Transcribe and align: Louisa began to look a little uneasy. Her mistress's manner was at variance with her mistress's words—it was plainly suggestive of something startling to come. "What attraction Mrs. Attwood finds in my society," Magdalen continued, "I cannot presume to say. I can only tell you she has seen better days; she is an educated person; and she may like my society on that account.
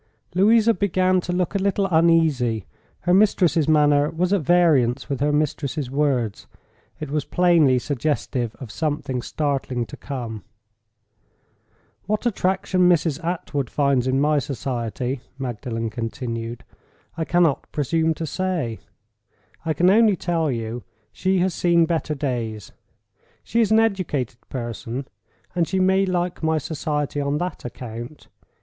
Louisa 0.33 0.73
began 0.73 1.21
to 1.21 1.31
look 1.31 1.53
a 1.53 1.59
little 1.59 1.85
uneasy. 1.91 2.65
Her 3.01 3.13
mistress's 3.13 3.67
manner 3.67 4.09
was 4.09 4.33
at 4.33 4.41
variance 4.41 5.07
with 5.09 5.19
her 5.19 5.31
mistress's 5.31 5.91
words—it 5.91 7.11
was 7.11 7.23
plainly 7.23 7.77
suggestive 7.77 8.55
of 8.55 8.71
something 8.71 9.21
startling 9.21 9.85
to 9.85 9.95
come. 9.95 10.43
"What 12.07 12.25
attraction 12.25 12.89
Mrs. 12.89 13.19
Attwood 13.23 13.69
finds 13.69 14.07
in 14.07 14.19
my 14.19 14.39
society," 14.39 15.21
Magdalen 15.37 15.91
continued, 15.91 16.63
"I 17.15 17.23
cannot 17.23 17.71
presume 17.71 18.15
to 18.15 18.25
say. 18.25 18.79
I 19.67 19.73
can 19.73 19.91
only 19.91 20.15
tell 20.15 20.49
you 20.49 20.81
she 21.11 21.37
has 21.41 21.53
seen 21.53 21.85
better 21.85 22.15
days; 22.15 22.71
she 23.43 23.61
is 23.61 23.69
an 23.69 23.79
educated 23.79 24.39
person; 24.49 25.07
and 25.55 25.67
she 25.67 25.79
may 25.79 26.07
like 26.07 26.41
my 26.41 26.57
society 26.57 27.21
on 27.21 27.37
that 27.37 27.65
account. 27.65 28.29